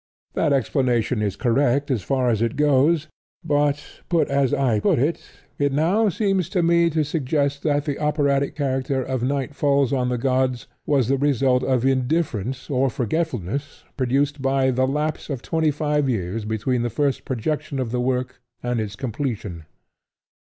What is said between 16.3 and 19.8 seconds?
between the first projection of the work and its completion.